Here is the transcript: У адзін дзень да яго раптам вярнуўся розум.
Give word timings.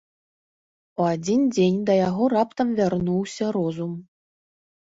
У 1.03 1.05
адзін 1.15 1.43
дзень 1.55 1.77
да 1.89 1.93
яго 2.07 2.23
раптам 2.35 2.67
вярнуўся 2.81 3.45
розум. 3.59 3.93